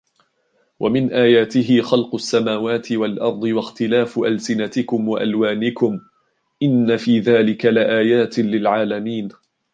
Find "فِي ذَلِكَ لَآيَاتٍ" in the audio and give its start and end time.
6.97-8.39